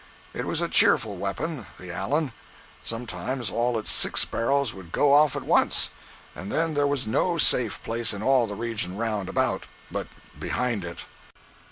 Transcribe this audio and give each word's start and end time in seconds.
It 0.33 0.47
was 0.47 0.61
a 0.61 0.67
cheerful 0.67 1.15
weapon—the 1.15 1.91
"Allen." 1.93 2.33
Sometimes 2.83 3.51
all 3.51 3.77
its 3.77 3.91
six 3.91 4.25
barrels 4.25 4.73
would 4.73 4.91
go 4.91 5.13
off 5.13 5.35
at 5.35 5.43
once, 5.43 5.91
and 6.35 6.51
then 6.51 6.73
there 6.73 6.87
was 6.87 7.05
no 7.05 7.37
safe 7.37 7.83
place 7.83 8.11
in 8.11 8.23
all 8.23 8.47
the 8.47 8.55
region 8.55 8.97
round 8.97 9.29
about, 9.29 9.67
but 9.91 10.07
behind 10.39 10.83
it. 10.83 11.05